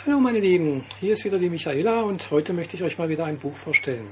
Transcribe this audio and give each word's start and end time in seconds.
Hallo 0.00 0.18
meine 0.18 0.40
Lieben, 0.40 0.84
hier 0.98 1.12
ist 1.12 1.24
wieder 1.24 1.38
die 1.38 1.48
Michaela 1.48 2.00
und 2.00 2.32
heute 2.32 2.52
möchte 2.52 2.74
ich 2.74 2.82
euch 2.82 2.98
mal 2.98 3.08
wieder 3.08 3.24
ein 3.24 3.38
Buch 3.38 3.54
vorstellen. 3.54 4.08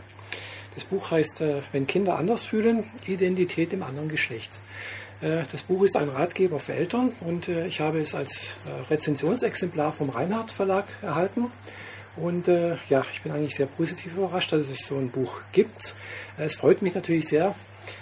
Das 0.77 0.85
Buch 0.85 1.11
heißt 1.11 1.41
äh, 1.41 1.63
Wenn 1.73 1.89
Kinder 1.89 2.17
anders 2.17 2.45
fühlen, 2.45 2.85
Identität 3.09 3.73
im 3.73 3.83
anderen 3.83 4.09
Geschlecht. 4.09 4.61
Äh, 5.21 5.43
das 5.51 5.65
Buch 5.65 5.83
ist 5.83 5.97
ein 5.97 6.09
Ratgeber 6.09 6.61
für 6.61 6.75
Eltern 6.75 7.11
und 7.21 7.49
äh, 7.49 7.67
ich 7.67 7.81
habe 7.81 8.01
es 8.01 8.15
als 8.15 8.55
Rezensionsexemplar 8.89 9.93
vom 9.93 10.11
Reinhardt 10.11 10.53
Verlag 10.53 10.93
erhalten. 11.03 11.51
Und 12.15 12.49
ja, 12.49 13.05
ich 13.13 13.23
bin 13.23 13.33
eigentlich 13.33 13.55
sehr 13.55 13.67
positiv 13.67 14.17
überrascht, 14.17 14.53
dass 14.53 14.69
es 14.69 14.85
so 14.87 14.97
ein 14.97 15.11
Buch 15.11 15.41
gibt. 15.53 15.95
Es 16.37 16.57
freut 16.57 16.83
mich 16.83 16.95
natürlich 16.95 17.29
sehr, 17.29 17.55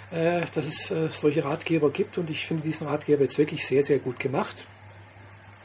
dass 0.09 0.65
es 0.65 0.93
solche 1.11 1.45
Ratgeber 1.45 1.91
gibt 1.91 2.17
und 2.17 2.29
ich 2.31 2.47
finde 2.47 2.63
diesen 2.63 2.87
Ratgeber 2.87 3.21
jetzt 3.21 3.37
wirklich 3.37 3.65
sehr, 3.65 3.83
sehr 3.83 3.99
gut 3.99 4.19
gemacht 4.19 4.65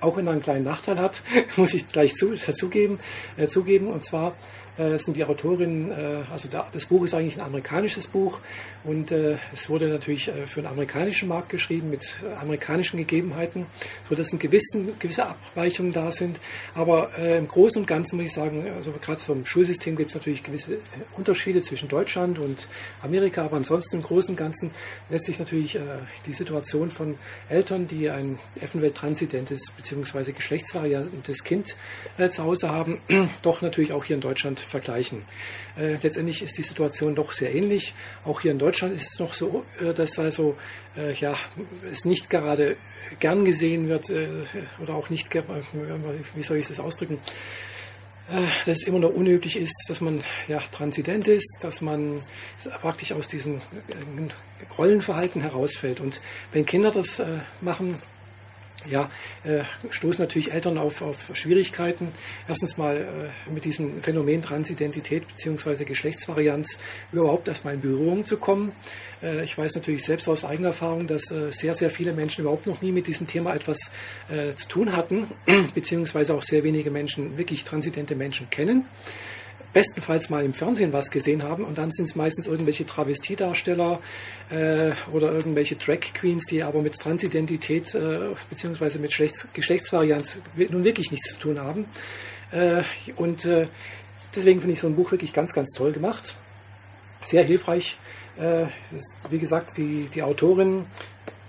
auch 0.04 0.16
wenn 0.16 0.26
er 0.26 0.32
einen 0.32 0.42
kleinen 0.42 0.64
Nachteil 0.64 0.98
hat, 0.98 1.22
muss 1.56 1.74
ich 1.74 1.88
gleich 1.88 2.14
zu, 2.14 2.34
zugeben, 2.34 2.98
äh, 3.36 3.46
zugeben. 3.46 3.88
Und 3.88 4.04
zwar 4.04 4.34
sind 4.76 5.16
die 5.16 5.24
Autorinnen, 5.24 5.92
äh, 5.92 6.24
also 6.32 6.48
da, 6.48 6.66
das 6.72 6.86
Buch 6.86 7.04
ist 7.04 7.14
eigentlich 7.14 7.36
ein 7.36 7.46
amerikanisches 7.46 8.08
Buch 8.08 8.40
und 8.82 9.12
äh, 9.12 9.36
es 9.52 9.68
wurde 9.70 9.88
natürlich 9.88 10.28
äh, 10.28 10.46
für 10.46 10.62
den 10.62 10.66
amerikanischen 10.66 11.28
Markt 11.28 11.48
geschrieben 11.48 11.90
mit 11.90 12.14
amerikanischen 12.40 12.96
Gegebenheiten, 12.96 13.66
so 14.08 14.14
dass 14.14 14.32
ein 14.32 14.38
gewissen, 14.38 14.98
gewisse 14.98 15.26
Abweichungen 15.26 15.92
da 15.92 16.10
sind. 16.10 16.40
Aber 16.74 17.16
äh, 17.16 17.38
im 17.38 17.46
Großen 17.46 17.80
und 17.82 17.86
Ganzen 17.86 18.16
muss 18.16 18.26
ich 18.26 18.32
sagen, 18.32 18.66
also 18.76 18.92
gerade 19.00 19.20
zum 19.20 19.46
Schulsystem 19.46 19.96
gibt 19.96 20.10
es 20.10 20.16
natürlich 20.16 20.42
gewisse 20.42 20.78
Unterschiede 21.16 21.62
zwischen 21.62 21.88
Deutschland 21.88 22.38
und 22.38 22.66
Amerika, 23.02 23.44
aber 23.44 23.56
ansonsten 23.56 23.96
im 23.96 24.02
Großen 24.02 24.30
und 24.30 24.36
Ganzen 24.36 24.72
lässt 25.08 25.26
sich 25.26 25.38
natürlich 25.38 25.78
die 26.26 26.32
Situation 26.32 26.90
von 26.90 27.16
Eltern, 27.48 27.86
die 27.86 28.10
ein 28.10 28.38
eventuell 28.56 28.92
transidentes 28.92 29.72
bzw. 29.76 30.32
geschlechtsvariantes 30.32 31.44
Kind 31.44 31.76
zu 32.30 32.44
Hause 32.44 32.70
haben, 32.70 33.00
doch 33.42 33.62
natürlich 33.62 33.92
auch 33.92 34.04
hier 34.04 34.16
in 34.16 34.20
Deutschland 34.20 34.63
vergleichen. 34.64 35.22
Äh, 35.76 35.96
letztendlich 36.02 36.42
ist 36.42 36.58
die 36.58 36.62
Situation 36.62 37.14
doch 37.14 37.32
sehr 37.32 37.54
ähnlich. 37.54 37.94
Auch 38.24 38.40
hier 38.40 38.50
in 38.50 38.58
Deutschland 38.58 38.94
ist 38.94 39.12
es 39.12 39.18
noch 39.18 39.34
so, 39.34 39.64
äh, 39.80 39.94
dass 39.94 40.18
also 40.18 40.56
äh, 40.96 41.12
ja, 41.14 41.34
es 41.90 42.04
nicht 42.04 42.30
gerade 42.30 42.76
gern 43.20 43.44
gesehen 43.44 43.88
wird 43.88 44.10
äh, 44.10 44.28
oder 44.82 44.94
auch 44.94 45.10
nicht, 45.10 45.28
wie 45.34 46.42
soll 46.42 46.56
ich 46.56 46.68
das 46.68 46.80
ausdrücken, 46.80 47.18
äh, 48.30 48.46
dass 48.66 48.78
es 48.78 48.86
immer 48.86 48.98
noch 48.98 49.10
unüblich 49.10 49.56
ist, 49.56 49.74
dass 49.88 50.00
man 50.00 50.24
ja 50.48 50.60
transident 50.72 51.28
ist, 51.28 51.58
dass 51.60 51.80
man 51.80 52.22
praktisch 52.80 53.12
aus 53.12 53.28
diesem 53.28 53.56
äh, 53.58 54.72
Rollenverhalten 54.78 55.42
herausfällt. 55.42 56.00
Und 56.00 56.20
wenn 56.52 56.64
Kinder 56.64 56.90
das 56.90 57.22
machen, 57.60 58.00
ja, 58.90 59.10
äh, 59.44 59.64
stoßen 59.90 60.22
natürlich 60.22 60.52
Eltern 60.52 60.78
auf, 60.78 61.02
auf 61.02 61.30
Schwierigkeiten. 61.34 62.12
Erstens 62.48 62.76
mal 62.76 62.96
äh, 62.96 63.50
mit 63.50 63.64
diesem 63.64 64.02
Phänomen 64.02 64.42
Transidentität 64.42 65.26
bzw. 65.26 65.84
Geschlechtsvarianz 65.84 66.78
überhaupt 67.12 67.48
erstmal 67.48 67.74
in 67.74 67.80
Berührung 67.80 68.26
zu 68.26 68.36
kommen. 68.36 68.72
Äh, 69.22 69.44
ich 69.44 69.56
weiß 69.56 69.74
natürlich 69.74 70.04
selbst 70.04 70.28
aus 70.28 70.44
eigener 70.44 70.68
Erfahrung, 70.68 71.06
dass 71.06 71.30
äh, 71.30 71.52
sehr, 71.52 71.74
sehr 71.74 71.90
viele 71.90 72.12
Menschen 72.12 72.42
überhaupt 72.42 72.66
noch 72.66 72.82
nie 72.82 72.92
mit 72.92 73.06
diesem 73.06 73.26
Thema 73.26 73.54
etwas 73.54 73.90
äh, 74.28 74.54
zu 74.54 74.68
tun 74.68 74.96
hatten, 74.96 75.28
beziehungsweise 75.74 76.34
auch 76.34 76.42
sehr 76.42 76.62
wenige 76.62 76.90
Menschen 76.90 77.36
wirklich 77.36 77.64
transidente 77.64 78.14
Menschen 78.14 78.50
kennen 78.50 78.86
bestenfalls 79.74 80.30
mal 80.30 80.44
im 80.44 80.54
Fernsehen 80.54 80.92
was 80.92 81.10
gesehen 81.10 81.42
haben 81.42 81.64
und 81.64 81.76
dann 81.76 81.90
sind 81.90 82.08
es 82.08 82.14
meistens 82.14 82.46
irgendwelche 82.46 82.86
Travestiedarsteller 82.86 84.00
äh, 84.48 84.92
oder 85.12 85.32
irgendwelche 85.32 85.76
Drag 85.76 86.00
Queens, 86.14 86.46
die 86.46 86.62
aber 86.62 86.80
mit 86.80 86.94
Transidentität 86.94 87.94
äh, 87.94 88.34
bzw. 88.48 88.98
mit 88.98 89.10
Geschlechts 89.10 89.48
Geschlechtsvarianz 89.52 90.38
nun 90.56 90.84
wirklich 90.84 91.10
nichts 91.10 91.32
zu 91.32 91.38
tun 91.38 91.60
haben. 91.60 91.86
Äh, 92.52 92.82
und 93.16 93.44
äh, 93.44 93.66
deswegen 94.34 94.60
finde 94.60 94.74
ich 94.74 94.80
so 94.80 94.86
ein 94.86 94.96
Buch 94.96 95.10
wirklich 95.10 95.32
ganz, 95.32 95.52
ganz 95.52 95.70
toll 95.70 95.92
gemacht. 95.92 96.36
Sehr 97.24 97.42
hilfreich. 97.42 97.98
Äh, 98.38 98.66
wie 99.30 99.38
gesagt, 99.38 99.76
die, 99.76 100.08
die 100.14 100.22
Autorin 100.22 100.86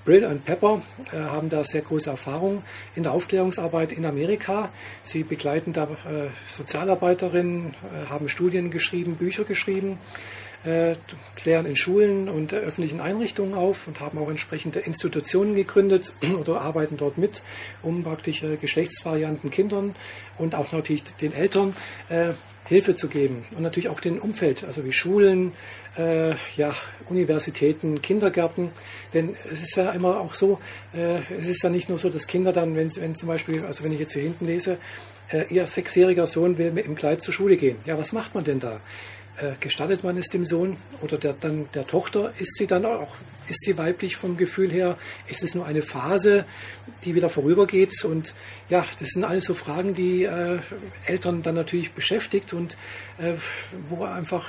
Brill 0.06 0.24
und 0.24 0.46
Pepper 0.46 0.84
äh, 1.12 1.18
haben 1.18 1.50
da 1.50 1.64
sehr 1.64 1.82
große 1.82 2.12
Erfahrung 2.12 2.62
in 2.96 3.04
der 3.04 3.12
Aufklärungsarbeit 3.12 3.92
in 3.92 4.06
Amerika. 4.06 4.70
Sie 5.02 5.24
begleiten 5.24 5.74
da 5.74 5.86
äh, 5.86 6.30
Sozialarbeiterinnen, 6.48 7.74
äh, 7.74 8.10
haben 8.10 8.30
Studien 8.30 8.70
geschrieben, 8.70 9.16
Bücher 9.16 9.46
geschrieben, 9.46 9.98
klären 11.36 11.66
in 11.66 11.76
Schulen 11.76 12.30
und 12.30 12.54
öffentlichen 12.54 13.00
Einrichtungen 13.00 13.54
auf 13.54 13.88
und 13.88 14.00
haben 14.00 14.18
auch 14.18 14.30
entsprechende 14.30 14.80
Institutionen 14.80 15.56
gegründet 15.56 16.14
oder 16.40 16.62
arbeiten 16.62 16.98
dort 16.98 17.18
mit, 17.18 17.44
um 17.82 18.04
praktisch 18.04 18.44
äh, 18.44 18.58
Geschlechtsvarianten 18.58 19.52
Kindern 19.52 19.96
und 20.38 20.56
auch 20.56 20.72
natürlich 20.72 21.04
den 21.04 21.34
Eltern 21.34 21.76
äh, 22.10 22.34
Hilfe 22.68 22.96
zu 22.96 23.10
geben 23.10 23.46
und 23.56 23.62
natürlich 23.62 23.90
auch 23.90 24.00
den 24.00 24.20
Umfeld, 24.20 24.64
also 24.64 24.84
wie 24.86 24.92
Schulen, 24.92 25.52
äh, 25.98 26.34
ja, 26.58 26.74
Universitäten, 27.10 28.02
Kindergärten. 28.02 28.72
Denn 29.14 29.36
es 29.54 29.62
ist 29.62 29.78
ja 29.78 29.92
immer 29.92 30.20
auch 30.20 30.34
so, 30.34 30.60
äh, 30.94 31.20
es 31.40 31.48
ist 31.48 31.64
ja 31.64 31.70
nicht 31.70 31.90
nur 31.90 32.00
so, 32.00 32.10
dass 32.10 32.26
Kinder 32.26 32.52
dann, 32.52 32.76
wenn, 32.76 32.94
wenn 32.96 33.14
zum 33.14 33.28
Beispiel, 33.28 33.64
also 33.66 33.84
wenn 33.84 33.92
ich 33.92 34.00
jetzt 34.00 34.14
hier 34.14 34.24
hinten 34.24 34.48
lese, 34.48 34.80
äh, 35.32 35.46
ihr 35.54 35.68
sechsjähriger 35.68 36.26
Sohn 36.26 36.58
will 36.58 36.72
mit 36.72 36.86
im 36.88 36.96
Kleid 36.96 37.22
zur 37.22 37.36
Schule 37.36 37.56
gehen. 37.56 37.78
Ja, 37.86 38.00
was 38.00 38.14
macht 38.14 38.34
man 38.34 38.44
denn 38.44 38.60
da? 38.60 38.80
Äh, 39.38 39.54
gestattet 39.60 40.04
man 40.04 40.18
es 40.18 40.28
dem 40.28 40.46
Sohn 40.46 40.78
oder 41.02 41.18
der, 41.18 41.34
dann 41.34 41.68
der 41.74 41.86
Tochter? 41.86 42.34
Ist 42.38 42.58
sie 42.58 42.68
dann 42.68 42.86
auch, 42.86 43.16
ist 43.50 43.66
sie 43.66 43.78
weiblich 43.78 44.16
vom 44.16 44.38
Gefühl 44.38 44.72
her? 44.72 44.98
Ist 45.28 45.44
es 45.44 45.56
nur 45.56 45.66
eine 45.66 45.82
Phase, 45.82 46.46
die 47.04 47.16
wieder 47.16 47.30
vorübergeht? 47.30 48.06
Und 48.06 48.34
ja, 48.70 48.86
das 49.00 49.10
sind 49.10 49.26
alles 49.26 49.46
so 49.46 49.54
Fragen, 49.54 49.94
die 49.94 50.24
äh, 50.24 50.60
Eltern 51.06 51.42
dann 51.42 51.56
natürlich 51.56 51.92
beschäftigt 51.92 52.54
und 52.54 52.78
äh, 53.18 53.34
wo 53.90 54.06
einfach 54.06 54.48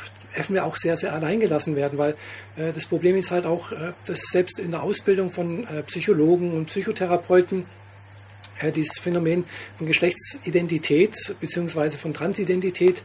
wir 0.49 0.65
auch 0.65 0.77
sehr, 0.77 0.97
sehr 0.97 1.13
allein 1.15 1.41
gelassen 1.41 1.77
werden, 1.77 1.99
weil 1.99 2.15
äh, 2.57 2.73
das 2.73 2.87
Problem 2.87 3.17
ist 3.17 3.31
halt 3.31 3.47
auch, 3.47 3.73
äh, 3.73 3.93
dass 4.07 4.21
selbst 4.31 4.59
in 4.61 4.71
der 4.71 4.83
Ausbildung 4.83 5.33
von 5.33 5.67
äh, 5.67 5.83
Psychologen 5.85 6.53
und 6.53 6.67
Psychotherapeuten 6.67 7.67
äh, 8.61 8.73
dieses 8.73 8.99
Phänomen 8.99 9.45
von 9.75 9.87
Geschlechtsidentität 9.87 11.35
bzw. 11.41 11.91
von 11.91 12.15
Transidentität 12.15 13.03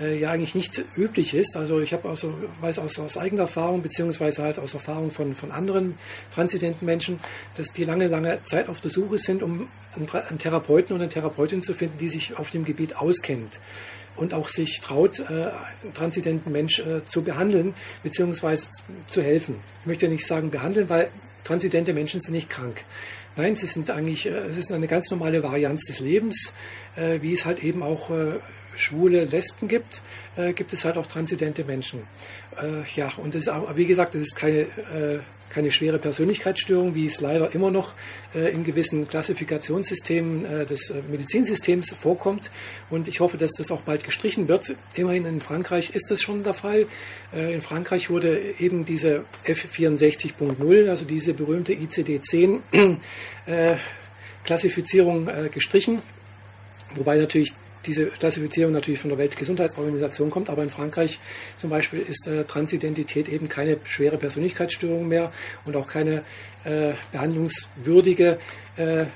äh, 0.00 0.18
ja 0.18 0.30
eigentlich 0.30 0.54
nicht 0.54 0.84
üblich 0.96 1.34
ist. 1.34 1.56
Also 1.56 1.80
ich 1.80 1.92
habe 1.92 2.08
also 2.08 2.34
weiß 2.60 2.78
aus, 2.78 2.98
aus 2.98 3.16
eigener 3.16 3.42
Erfahrung 3.42 3.82
beziehungsweise 3.82 4.42
halt 4.42 4.58
aus 4.58 4.74
Erfahrung 4.74 5.10
von, 5.10 5.34
von 5.34 5.50
anderen 5.50 5.98
transidenten 6.32 6.84
Menschen, 6.86 7.20
dass 7.56 7.72
die 7.72 7.84
lange, 7.84 8.08
lange 8.08 8.42
Zeit 8.44 8.68
auf 8.68 8.80
der 8.80 8.90
Suche 8.90 9.18
sind, 9.18 9.42
um 9.42 9.68
einen, 9.94 10.08
einen 10.08 10.38
Therapeuten 10.38 10.94
oder 10.94 11.04
eine 11.04 11.12
Therapeutin 11.12 11.62
zu 11.62 11.74
finden, 11.74 11.98
die 11.98 12.08
sich 12.08 12.38
auf 12.38 12.50
dem 12.50 12.64
Gebiet 12.64 12.96
auskennt 12.96 13.60
und 14.16 14.34
auch 14.34 14.48
sich 14.48 14.80
traut, 14.80 15.18
äh, 15.20 15.50
transidenten 15.94 16.52
Mensch 16.52 16.80
äh, 16.80 17.04
zu 17.06 17.22
behandeln 17.22 17.74
beziehungsweise 18.02 18.68
zu 19.06 19.22
helfen. 19.22 19.56
Ich 19.80 19.86
möchte 19.86 20.08
nicht 20.08 20.26
sagen 20.26 20.50
behandeln, 20.50 20.88
weil 20.88 21.10
transidente 21.44 21.92
Menschen 21.94 22.20
sind 22.20 22.34
nicht 22.34 22.50
krank. 22.50 22.84
Nein, 23.40 23.56
sie 23.56 23.66
sind 23.66 23.88
eigentlich, 23.88 24.26
äh, 24.26 24.32
es 24.50 24.58
ist 24.58 24.70
eine 24.70 24.86
ganz 24.86 25.10
normale 25.10 25.42
Varianz 25.42 25.84
des 25.86 26.00
Lebens, 26.00 26.52
äh, 26.94 27.22
wie 27.22 27.32
es 27.32 27.46
halt 27.46 27.64
eben 27.64 27.82
auch 27.82 28.10
äh, 28.10 28.38
schwule 28.76 29.24
Lesben 29.24 29.66
gibt, 29.66 30.02
gibt 30.54 30.72
es 30.72 30.84
halt 30.84 30.96
auch 30.96 31.06
transidente 31.06 31.64
Menschen. 31.64 32.04
Ja, 32.94 33.10
und 33.16 33.34
das 33.34 33.48
ist 33.48 33.52
wie 33.74 33.84
gesagt, 33.84 34.14
das 34.14 34.22
ist 34.22 34.36
keine 34.36 34.66
keine 35.50 35.72
schwere 35.72 35.98
Persönlichkeitsstörung, 35.98 36.94
wie 36.94 37.06
es 37.06 37.20
leider 37.20 37.54
immer 37.54 37.70
noch 37.70 37.94
äh, 38.34 38.52
in 38.52 38.64
gewissen 38.64 39.08
Klassifikationssystemen 39.08 40.44
äh, 40.44 40.66
des 40.66 40.90
äh, 40.90 41.02
Medizinsystems 41.10 41.92
vorkommt. 41.94 42.50
Und 42.88 43.08
ich 43.08 43.20
hoffe, 43.20 43.36
dass 43.36 43.50
das 43.58 43.70
auch 43.70 43.82
bald 43.82 44.04
gestrichen 44.04 44.48
wird. 44.48 44.74
Immerhin 44.94 45.26
in 45.26 45.40
Frankreich 45.40 45.90
ist 45.94 46.10
das 46.10 46.22
schon 46.22 46.44
der 46.44 46.54
Fall. 46.54 46.86
Äh, 47.34 47.54
in 47.54 47.62
Frankreich 47.62 48.10
wurde 48.10 48.40
eben 48.58 48.84
diese 48.84 49.24
F64.0, 49.44 50.88
also 50.88 51.04
diese 51.04 51.34
berühmte 51.34 51.72
ICD-10 51.72 52.60
äh, 53.46 53.76
Klassifizierung 54.44 55.28
äh, 55.28 55.48
gestrichen. 55.50 56.00
Wobei 56.94 57.18
natürlich 57.18 57.52
diese 57.86 58.06
Klassifizierung 58.06 58.72
natürlich 58.72 59.00
von 59.00 59.10
der 59.10 59.18
Weltgesundheitsorganisation 59.18 60.30
kommt, 60.30 60.50
aber 60.50 60.62
in 60.62 60.70
Frankreich 60.70 61.18
zum 61.56 61.70
Beispiel 61.70 62.00
ist 62.00 62.26
äh, 62.26 62.44
Transidentität 62.44 63.28
eben 63.28 63.48
keine 63.48 63.78
schwere 63.84 64.18
Persönlichkeitsstörung 64.18 65.08
mehr 65.08 65.32
und 65.64 65.76
auch 65.76 65.86
keine 65.86 66.24
äh, 66.64 66.92
behandlungswürdige 67.12 68.38
äh, 68.76 69.02
äh 69.02 69.06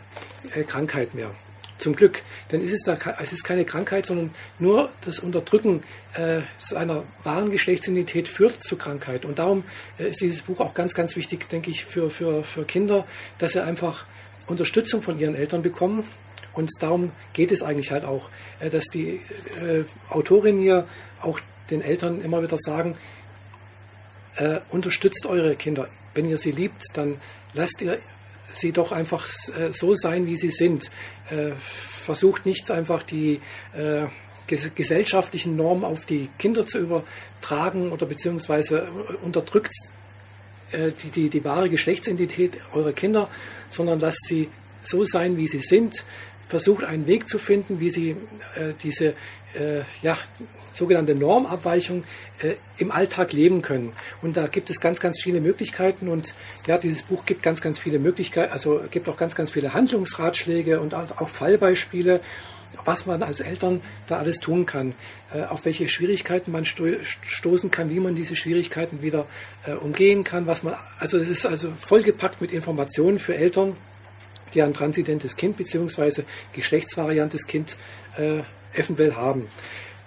Krankheit 0.67 1.15
mehr. 1.15 1.31
Zum 1.77 1.97
Glück, 1.97 2.23
denn 2.53 2.65
es 2.65 2.73
ist, 2.73 2.87
da, 2.87 2.97
es 3.21 3.33
ist 3.33 3.43
keine 3.43 3.65
Krankheit, 3.65 4.07
sondern 4.07 4.31
nur 4.59 4.91
das 5.05 5.19
Unterdrücken 5.19 5.83
äh, 6.15 6.41
seiner 6.57 7.03
wahren 7.25 7.51
Geschlechtsidentität 7.51 8.29
führt 8.29 8.63
zu 8.63 8.77
Krankheit. 8.77 9.25
Und 9.25 9.41
darum 9.41 9.65
äh, 9.99 10.09
ist 10.09 10.21
dieses 10.21 10.43
Buch 10.43 10.61
auch 10.61 10.73
ganz, 10.73 10.95
ganz 10.95 11.17
wichtig, 11.17 11.49
denke 11.49 11.71
ich, 11.71 11.85
für, 11.85 12.11
für, 12.11 12.45
für 12.45 12.65
Kinder, 12.65 13.07
dass 13.39 13.53
sie 13.53 13.63
einfach 13.63 14.07
Unterstützung 14.47 15.03
von 15.03 15.19
ihren 15.19 15.35
Eltern 15.35 15.63
bekommen, 15.63 16.05
und 16.55 16.71
darum 16.81 17.13
geht 17.33 17.53
es 17.53 17.63
eigentlich 17.63 17.91
halt 17.91 18.05
auch, 18.05 18.31
äh, 18.61 18.71
dass 18.71 18.85
die 18.85 19.21
äh, 19.61 19.85
Autorin 20.11 20.59
hier 20.59 20.87
auch 21.21 21.41
den 21.71 21.83
Eltern 21.83 22.21
immer 22.21 22.43
wieder 22.43 22.59
sagen, 22.59 22.97
äh, 24.37 24.61
unterstützt 24.71 25.27
eure 25.27 25.57
Kinder. 25.57 25.89
Wenn 26.15 26.29
ihr 26.29 26.39
sie 26.39 26.53
liebt, 26.53 26.83
dann 26.95 27.21
lasst 27.55 27.83
ihr 27.83 27.99
sie 28.53 28.73
doch 28.73 28.93
einfach 28.93 29.27
äh, 29.59 29.73
so 29.73 29.95
sein, 29.95 30.27
wie 30.27 30.37
sie 30.37 30.51
sind. 30.51 30.91
Äh, 31.31 31.53
versucht 31.59 32.47
nicht 32.47 32.71
einfach 32.71 33.03
die 33.03 33.41
äh, 33.75 34.07
gesellschaftlichen 34.47 35.57
Normen 35.57 35.85
auf 35.85 36.05
die 36.05 36.29
Kinder 36.39 36.67
zu 36.67 36.79
übertragen 36.79 37.91
oder 37.91 38.05
beziehungsweise 38.05 38.89
unterdrückt 39.23 39.73
die, 40.71 41.09
die, 41.09 41.31
die 41.31 41.45
wahre 41.45 41.71
Geschlechtsidentität 41.71 42.59
eurer 42.75 42.93
Kinder, 42.93 43.31
sondern 43.71 44.01
lasst 44.01 44.27
sie 44.27 44.51
so 44.83 45.05
sein, 45.05 45.39
wie 45.39 45.49
sie 45.49 45.61
sind. 45.61 46.05
Versucht 46.49 46.85
einen 46.85 47.07
Weg 47.07 47.29
zu 47.29 47.39
finden, 47.39 47.81
wie 47.81 47.91
sie 47.91 48.11
äh, 48.57 48.75
diese 48.83 49.15
äh, 49.55 49.83
ja, 50.03 50.17
sogenannte 50.73 51.15
Normabweichung 51.15 52.05
äh, 52.41 52.55
im 52.79 52.91
Alltag 52.91 53.33
leben 53.33 53.63
können. 53.63 53.93
Und 54.23 54.37
da 54.37 54.47
gibt 54.47 54.71
es 54.71 54.81
ganz, 54.81 55.01
ganz 55.01 55.21
viele 55.23 55.41
Möglichkeiten 55.41 56.09
und 56.09 56.35
ja, 56.67 56.79
dieses 56.79 57.03
Buch 57.03 57.25
gibt 57.25 57.43
ganz, 57.43 57.61
ganz 57.61 57.79
viele 57.79 57.99
Möglichkeiten, 57.99 58.53
also 58.53 58.83
gibt 58.91 59.09
auch 59.09 59.17
ganz, 59.17 59.35
ganz 59.35 59.51
viele 59.51 59.73
Handlungsratschläge 59.73 60.81
und 60.81 60.95
auch 60.95 61.29
Fallbeispiele, 61.29 62.21
was 62.85 63.07
man 63.07 63.23
als 63.23 63.41
Eltern 63.41 63.81
da 64.07 64.19
alles 64.19 64.41
tun 64.41 64.67
kann, 64.67 64.95
äh, 65.33 65.45
auf 65.45 65.65
welche 65.65 65.89
Schwierigkeiten 65.89 66.51
man 66.51 66.65
sto 66.65 66.87
stoßen 67.03 67.71
kann, 67.71 67.91
wie 67.91 68.01
man 68.01 68.15
diese 68.15 68.37
Schwierigkeiten 68.37 69.01
wieder 69.01 69.27
äh, 69.65 69.73
umgehen 69.73 70.25
kann, 70.25 70.47
was 70.47 70.63
man, 70.63 70.75
also 70.99 71.19
es 71.19 71.29
ist 71.29 71.47
also 71.47 71.73
vollgepackt 71.87 72.41
mit 72.41 72.51
Informationen 72.51 73.19
für 73.19 73.37
Eltern, 73.37 73.77
die 74.55 74.63
ein 74.63 74.75
transidentes 74.75 75.37
Kind 75.37 75.57
bzw. 75.57 76.23
geschlechtsvariantes 76.53 77.47
Kind 77.47 77.77
äh, 78.17 78.43
eventuell 78.79 79.15
haben. 79.15 79.49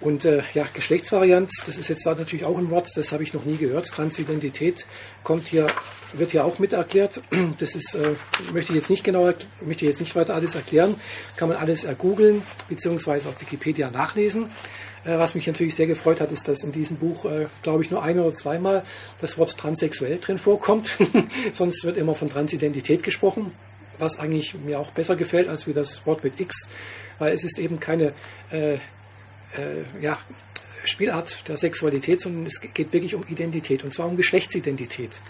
Und 0.00 0.24
äh, 0.24 0.42
ja, 0.54 0.64
Geschlechtsvarianz, 0.72 1.50
das 1.66 1.76
ist 1.76 1.88
jetzt 1.88 2.06
da 2.06 2.14
natürlich 2.14 2.44
auch 2.44 2.56
ein 2.56 2.70
Wort, 2.70 2.88
das 2.94 3.10
habe 3.10 3.24
ich 3.24 3.34
noch 3.34 3.44
nie 3.44 3.56
gehört. 3.56 3.88
Transidentität 3.88 4.86
kommt 5.24 5.48
hier, 5.48 5.66
wird 6.12 6.30
hier 6.30 6.44
auch 6.44 6.60
mit 6.60 6.72
erklärt. 6.72 7.20
Das 7.58 7.74
ist, 7.74 7.96
äh, 7.96 8.14
möchte 8.52 8.72
ich 8.72 8.78
jetzt 8.78 8.90
nicht 8.90 9.02
genau, 9.02 9.24
möchte 9.60 9.84
ich 9.84 9.90
jetzt 9.90 10.00
nicht 10.00 10.14
weiter 10.14 10.34
alles 10.34 10.54
erklären. 10.54 10.94
Kann 11.36 11.48
man 11.48 11.58
alles 11.58 11.82
ergoogeln, 11.82 12.42
beziehungsweise 12.68 13.28
auf 13.28 13.40
Wikipedia 13.40 13.90
nachlesen. 13.90 14.50
Äh, 15.04 15.18
was 15.18 15.34
mich 15.34 15.48
natürlich 15.48 15.74
sehr 15.74 15.88
gefreut 15.88 16.20
hat, 16.20 16.30
ist, 16.30 16.46
dass 16.46 16.62
in 16.62 16.70
diesem 16.70 16.98
Buch, 16.98 17.24
äh, 17.24 17.46
glaube 17.64 17.82
ich, 17.82 17.90
nur 17.90 18.02
ein 18.02 18.20
oder 18.20 18.32
zweimal 18.32 18.84
das 19.20 19.36
Wort 19.36 19.56
transsexuell 19.58 20.18
drin 20.18 20.38
vorkommt. 20.38 20.96
Sonst 21.52 21.84
wird 21.84 21.96
immer 21.96 22.14
von 22.14 22.28
Transidentität 22.28 23.02
gesprochen, 23.02 23.52
was 23.98 24.18
eigentlich 24.18 24.54
mir 24.54 24.78
auch 24.78 24.90
besser 24.90 25.16
gefällt 25.16 25.48
als 25.48 25.66
wie 25.66 25.72
das 25.72 26.06
Wort 26.06 26.24
mit 26.24 26.40
X, 26.40 26.68
weil 27.18 27.32
es 27.32 27.44
ist 27.44 27.58
eben 27.58 27.80
keine 27.80 28.12
äh, 28.50 28.74
äh, 28.74 28.78
ja, 30.00 30.18
Spielart 30.84 31.48
der 31.48 31.56
Sexualität, 31.56 32.20
sondern 32.20 32.46
es 32.46 32.60
geht 32.60 32.92
wirklich 32.92 33.14
um 33.14 33.24
Identität 33.28 33.84
und 33.84 33.92
zwar 33.92 34.06
um 34.06 34.16
Geschlechtsidentität. 34.16 35.20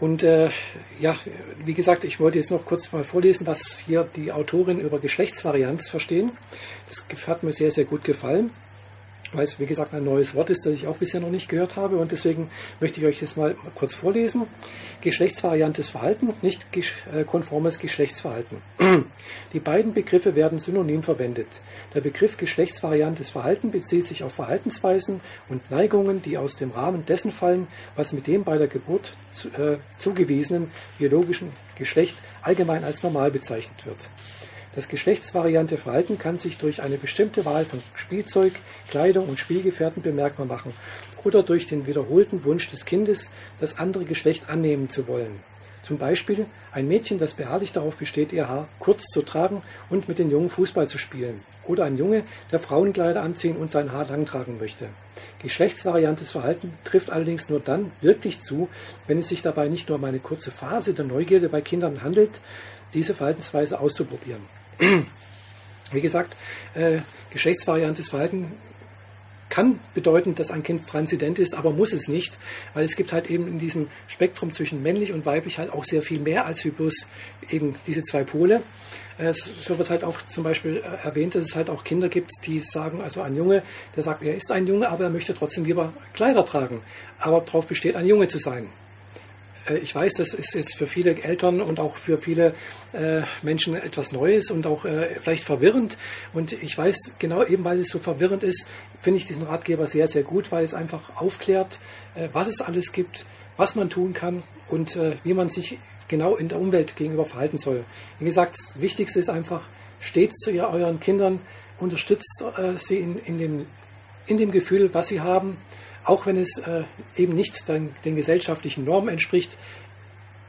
Und 0.00 0.22
äh, 0.22 0.50
ja, 0.98 1.16
wie 1.64 1.74
gesagt, 1.74 2.04
ich 2.04 2.18
wollte 2.18 2.38
jetzt 2.38 2.50
noch 2.50 2.66
kurz 2.66 2.90
mal 2.92 3.04
vorlesen, 3.04 3.46
was 3.46 3.78
hier 3.78 4.08
die 4.16 4.32
Autorin 4.32 4.80
über 4.80 4.98
Geschlechtsvarianz 4.98 5.88
verstehen. 5.88 6.32
Das 6.88 7.06
hat 7.28 7.44
mir 7.44 7.52
sehr, 7.52 7.70
sehr 7.70 7.84
gut 7.84 8.02
gefallen 8.02 8.50
weil 9.34 9.44
es 9.44 9.58
wie 9.58 9.66
gesagt 9.66 9.94
ein 9.94 10.04
neues 10.04 10.34
Wort 10.34 10.50
ist, 10.50 10.64
das 10.66 10.72
ich 10.72 10.86
auch 10.86 10.96
bisher 10.96 11.20
noch 11.20 11.30
nicht 11.30 11.48
gehört 11.48 11.76
habe 11.76 11.96
und 11.96 12.12
deswegen 12.12 12.50
möchte 12.80 13.00
ich 13.00 13.06
euch 13.06 13.20
das 13.20 13.36
mal 13.36 13.54
kurz 13.74 13.94
vorlesen. 13.94 14.46
Geschlechtsvariantes 15.00 15.90
Verhalten, 15.90 16.34
nicht 16.42 16.66
äh, 17.12 17.24
konformes 17.24 17.78
Geschlechtsverhalten. 17.78 18.58
Die 19.52 19.60
beiden 19.60 19.94
Begriffe 19.94 20.34
werden 20.34 20.58
synonym 20.58 21.02
verwendet. 21.02 21.48
Der 21.94 22.00
Begriff 22.00 22.36
geschlechtsvariantes 22.36 23.30
Verhalten 23.30 23.70
bezieht 23.70 24.06
sich 24.06 24.22
auf 24.22 24.32
Verhaltensweisen 24.32 25.20
und 25.48 25.70
Neigungen, 25.70 26.22
die 26.22 26.38
aus 26.38 26.56
dem 26.56 26.70
Rahmen 26.70 27.06
dessen 27.06 27.32
fallen, 27.32 27.66
was 27.96 28.12
mit 28.12 28.26
dem 28.26 28.44
bei 28.44 28.58
der 28.58 28.68
Geburt 28.68 29.14
äh, 29.58 29.76
zugewiesenen 29.98 30.70
biologischen 30.98 31.52
Geschlecht 31.76 32.16
allgemein 32.42 32.84
als 32.84 33.02
normal 33.02 33.30
bezeichnet 33.30 33.84
wird. 33.86 34.08
Das 34.74 34.88
geschlechtsvariante 34.88 35.76
Verhalten 35.76 36.18
kann 36.18 36.36
sich 36.36 36.58
durch 36.58 36.82
eine 36.82 36.98
bestimmte 36.98 37.44
Wahl 37.44 37.64
von 37.64 37.80
Spielzeug, 37.94 38.54
Kleidung 38.88 39.28
und 39.28 39.38
Spielgefährten 39.38 40.02
bemerkbar 40.02 40.46
machen 40.46 40.74
oder 41.22 41.44
durch 41.44 41.68
den 41.68 41.86
wiederholten 41.86 42.44
Wunsch 42.44 42.70
des 42.70 42.84
Kindes, 42.84 43.30
das 43.60 43.78
andere 43.78 44.04
Geschlecht 44.04 44.48
annehmen 44.48 44.90
zu 44.90 45.06
wollen. 45.06 45.40
Zum 45.84 45.98
Beispiel 45.98 46.46
ein 46.72 46.88
Mädchen, 46.88 47.18
das 47.18 47.34
beharrlich 47.34 47.72
darauf 47.72 47.96
besteht, 47.98 48.32
ihr 48.32 48.48
Haar 48.48 48.68
kurz 48.78 49.04
zu 49.04 49.22
tragen 49.22 49.62
und 49.90 50.08
mit 50.08 50.18
den 50.18 50.30
Jungen 50.30 50.50
Fußball 50.50 50.88
zu 50.88 50.98
spielen. 50.98 51.42
Oder 51.66 51.84
ein 51.84 51.96
Junge, 51.96 52.24
der 52.50 52.58
Frauenkleider 52.58 53.22
anziehen 53.22 53.56
und 53.56 53.70
sein 53.70 53.92
Haar 53.92 54.06
lang 54.06 54.26
tragen 54.26 54.58
möchte. 54.58 54.86
Geschlechtsvariantes 55.40 56.32
Verhalten 56.32 56.72
trifft 56.84 57.10
allerdings 57.10 57.48
nur 57.48 57.60
dann 57.60 57.92
wirklich 58.00 58.40
zu, 58.40 58.68
wenn 59.06 59.18
es 59.18 59.28
sich 59.28 59.42
dabei 59.42 59.68
nicht 59.68 59.88
nur 59.88 59.98
um 59.98 60.04
eine 60.04 60.18
kurze 60.18 60.50
Phase 60.50 60.94
der 60.94 61.04
Neugierde 61.04 61.48
bei 61.48 61.60
Kindern 61.60 62.02
handelt, 62.02 62.40
diese 62.94 63.14
Verhaltensweise 63.14 63.78
auszuprobieren. 63.78 64.42
Wie 65.92 66.00
gesagt, 66.00 66.36
äh, 66.74 66.98
geschlechtsvariantes 67.30 68.08
Verhalten 68.08 68.52
kann 69.54 69.78
bedeuten, 69.94 70.34
dass 70.34 70.50
ein 70.50 70.64
Kind 70.64 70.86
transident 70.86 71.38
ist, 71.38 71.54
aber 71.54 71.70
muss 71.70 71.92
es 71.92 72.08
nicht, 72.08 72.38
weil 72.72 72.84
es 72.84 72.96
gibt 72.96 73.12
halt 73.12 73.30
eben 73.30 73.46
in 73.46 73.58
diesem 73.58 73.88
Spektrum 74.08 74.50
zwischen 74.50 74.82
männlich 74.82 75.12
und 75.12 75.26
weiblich 75.26 75.58
halt 75.58 75.72
auch 75.72 75.84
sehr 75.84 76.02
viel 76.02 76.18
mehr 76.18 76.44
als 76.46 76.64
wie 76.64 76.70
bloß 76.70 77.06
eben 77.50 77.76
diese 77.86 78.02
zwei 78.02 78.24
Pole. 78.24 78.62
Äh, 79.16 79.32
so 79.32 79.78
wird 79.78 79.90
halt 79.90 80.02
auch 80.02 80.22
zum 80.26 80.42
Beispiel 80.42 80.78
äh, 80.78 81.06
erwähnt, 81.06 81.36
dass 81.36 81.44
es 81.44 81.54
halt 81.54 81.70
auch 81.70 81.84
Kinder 81.84 82.08
gibt, 82.08 82.32
die 82.46 82.58
sagen, 82.58 83.00
also 83.00 83.22
ein 83.22 83.36
Junge, 83.36 83.62
der 83.94 84.02
sagt, 84.02 84.24
er 84.24 84.34
ist 84.34 84.50
ein 84.50 84.66
Junge, 84.66 84.88
aber 84.88 85.04
er 85.04 85.10
möchte 85.10 85.34
trotzdem 85.34 85.64
lieber 85.64 85.92
Kleider 86.14 86.44
tragen, 86.44 86.80
aber 87.20 87.40
darauf 87.40 87.68
besteht, 87.68 87.94
ein 87.94 88.06
Junge 88.06 88.26
zu 88.26 88.38
sein. 88.38 88.66
Äh, 89.66 89.78
ich 89.78 89.94
weiß, 89.94 90.14
das 90.14 90.34
ist 90.34 90.54
jetzt 90.54 90.76
für 90.76 90.86
viele 90.86 91.22
Eltern 91.22 91.60
und 91.60 91.80
auch 91.80 91.96
für 91.96 92.18
viele 92.18 92.54
äh, 92.92 93.22
Menschen 93.42 93.74
etwas 93.74 94.12
Neues 94.12 94.50
und 94.50 94.66
auch 94.66 94.84
äh, 94.84 95.06
vielleicht 95.22 95.44
verwirrend. 95.44 95.98
Und 96.32 96.52
ich 96.52 96.76
weiß, 96.76 97.14
genau 97.18 97.44
eben 97.44 97.64
weil 97.64 97.80
es 97.80 97.88
so 97.88 97.98
verwirrend 97.98 98.42
ist, 98.42 98.66
finde 99.02 99.18
ich 99.18 99.26
diesen 99.26 99.44
Ratgeber 99.44 99.86
sehr, 99.86 100.08
sehr 100.08 100.22
gut, 100.22 100.52
weil 100.52 100.64
es 100.64 100.74
einfach 100.74 101.16
aufklärt, 101.16 101.78
was 102.32 102.48
es 102.48 102.60
alles 102.60 102.92
gibt, 102.92 103.26
was 103.58 103.74
man 103.74 103.90
tun 103.90 104.14
kann 104.14 104.42
und 104.68 104.98
wie 105.24 105.34
man 105.34 105.50
sich 105.50 105.78
genau 106.08 106.36
in 106.36 106.48
der 106.48 106.58
Umwelt 106.58 106.96
gegenüber 106.96 107.26
verhalten 107.26 107.58
soll. 107.58 107.84
Wie 108.18 108.24
gesagt, 108.24 108.56
das 108.56 108.80
Wichtigste 108.80 109.20
ist 109.20 109.28
einfach, 109.28 109.68
steht 110.00 110.32
zu 110.34 110.52
euren 110.52 111.00
Kindern, 111.00 111.40
unterstützt 111.78 112.42
sie 112.76 112.96
in, 112.96 113.18
in, 113.18 113.36
dem, 113.36 113.66
in 114.26 114.38
dem 114.38 114.50
Gefühl, 114.52 114.94
was 114.94 115.08
sie 115.08 115.20
haben 115.20 115.58
auch 116.04 116.26
wenn 116.26 116.36
es 116.36 116.58
äh, 116.58 116.84
eben 117.16 117.34
nicht 117.34 117.68
den, 117.68 117.94
den, 118.04 118.16
gesellschaftlichen 118.16 118.84
Normen 118.84 119.08
entspricht, 119.08 119.56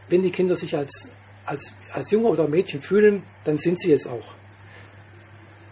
wenn 0.10 0.22
die 0.22 0.32
Kinder 0.32 0.56
sich 0.56 0.76
als, 0.76 1.12
als, 1.46 1.74
als 1.92 2.12
Junge 2.12 2.28
oder 2.28 2.48
Mädchen 2.48 2.82
fühlen, 2.82 3.24
dann 3.44 3.58
sind 3.58 3.80
sie 3.80 3.92
es 3.92 4.06
auch. 4.06 4.34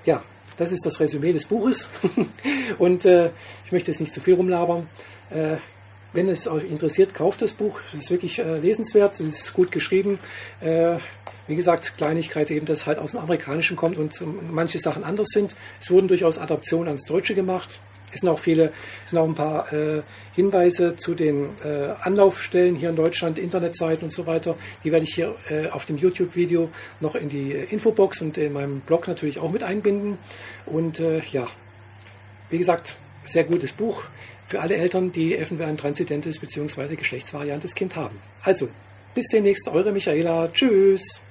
Ja, 0.06 0.24
das 0.58 0.72
ist 0.72 0.86
das 0.86 1.00
Resümee 1.00 1.34
des 1.34 1.46
Buches. 1.46 1.90
Und 2.78 3.06
äh, 3.06 3.32
ich 3.66 3.72
möchte 3.72 3.92
jetzt 3.92 4.00
nicht 4.00 4.14
zu 4.14 4.22
viel 4.22 4.36
rumlabern. 4.36 4.88
Äh, 5.30 5.58
wenn 6.14 6.30
es 6.30 6.48
euch 6.48 6.66
interessiert, 6.66 7.16
kauft 7.16 7.42
das 7.42 7.54
Buch. 7.54 7.80
Es 7.94 8.02
ist 8.02 8.12
wirklich 8.12 8.40
äh, 8.40 8.60
lesenswert, 8.60 9.16
es 9.16 9.22
ist 9.22 9.54
gut 9.54 9.72
geschrieben. 9.72 10.20
Äh, 10.62 10.98
wie 11.48 11.56
gesagt, 11.56 11.98
Kleinigkeit 11.98 12.52
eben, 12.52 12.66
dass 12.66 12.80
es 12.80 12.86
halt 12.86 13.00
aus 13.00 13.12
dem 13.12 13.20
Amerikanischen 13.20 13.76
kommt 13.76 13.98
und 13.98 14.14
manche 14.52 14.80
Sachen 14.80 15.04
anders 15.04 15.28
sind. 15.30 15.56
Es 15.82 15.92
wurden 15.92 16.08
durchaus 16.08 16.38
Adaptionen 16.38 16.88
ans 16.88 17.06
Deutsche 17.06 17.34
gemacht. 17.34 17.80
Es 18.14 18.22
sind 18.22 18.30
auch 18.30 18.40
viele, 18.40 18.72
sind 19.08 19.18
auch 19.20 19.28
ein 19.28 19.36
paar 19.36 19.72
äh, 19.74 20.04
Hinweise 20.34 20.96
zu 20.96 21.16
den 21.16 21.50
äh, 21.64 21.90
Anlaufstellen 22.02 22.76
hier 22.76 22.90
in 22.90 22.96
Deutschland, 22.96 23.40
Internetseiten 23.40 24.06
und 24.06 24.12
so 24.12 24.28
weiter. 24.28 24.56
Die 24.84 24.92
werde 24.92 25.06
ich 25.06 25.16
hier 25.16 25.36
äh, 25.50 25.70
auf 25.70 25.86
dem 25.86 25.98
YouTube-Video 25.98 26.70
noch 27.00 27.16
in 27.16 27.30
die 27.30 27.52
Infobox 27.52 28.22
und 28.22 28.38
in 28.38 28.54
meinem 28.54 28.82
Blog 28.82 29.08
natürlich 29.08 29.40
auch 29.40 29.52
mit 29.52 29.64
einbinden. 29.64 30.18
Und 30.66 31.00
äh, 31.00 31.22
ja, 31.32 31.48
wie 32.50 32.60
gesagt, 32.60 32.98
sehr 33.26 33.46
gutes 33.46 33.74
Buch 33.74 34.04
für 34.46 34.62
alle 34.62 34.76
Eltern, 34.76 35.12
die 35.12 35.36
eventuell 35.36 35.70
ein 35.70 35.78
transidentes 35.78 36.38
bzw. 36.40 36.96
geschlechtsvariantes 36.96 37.74
Kind 37.74 37.96
haben. 37.96 38.20
Also, 38.44 38.70
bis 39.16 39.28
demnächst, 39.28 39.68
eure 39.70 39.92
Michaela. 39.92 40.50
Tschüss. 40.52 41.23